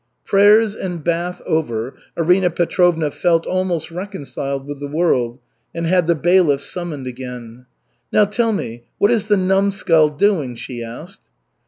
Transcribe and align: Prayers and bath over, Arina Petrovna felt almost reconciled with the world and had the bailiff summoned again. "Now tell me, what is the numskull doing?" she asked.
Prayers 0.25 0.75
and 0.75 1.03
bath 1.03 1.43
over, 1.45 1.93
Arina 2.17 2.49
Petrovna 2.49 3.11
felt 3.11 3.45
almost 3.45 3.91
reconciled 3.91 4.65
with 4.65 4.79
the 4.79 4.87
world 4.87 5.37
and 5.75 5.85
had 5.85 6.07
the 6.07 6.15
bailiff 6.15 6.59
summoned 6.63 7.05
again. 7.05 7.67
"Now 8.11 8.25
tell 8.25 8.51
me, 8.51 8.81
what 8.97 9.11
is 9.11 9.27
the 9.27 9.37
numskull 9.37 10.09
doing?" 10.09 10.55
she 10.55 10.81
asked. 10.83 11.21